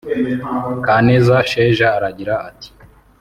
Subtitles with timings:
[0.85, 2.69] Kaneza Sheja aragira ati